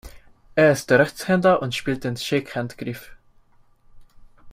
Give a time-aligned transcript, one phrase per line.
[0.55, 3.15] Er ist Rechtshänder und spielt den Shakehand-Griff.